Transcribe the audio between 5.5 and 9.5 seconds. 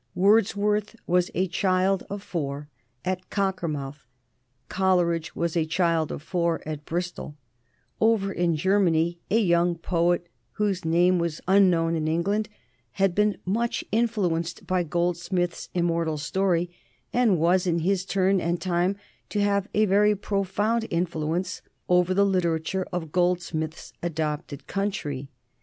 a child of four, at Bristol; over in Germany a